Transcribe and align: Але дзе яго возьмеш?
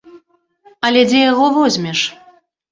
Але 0.89 1.05
дзе 1.13 1.19
яго 1.31 1.45
возьмеш? 1.61 1.99